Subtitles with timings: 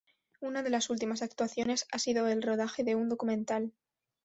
[0.39, 3.71] Una de las últimas actuaciones ha sido el rodaje de un documental